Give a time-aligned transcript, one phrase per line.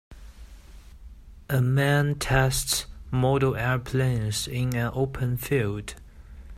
[1.47, 5.93] A man tests model airplanes in an open field.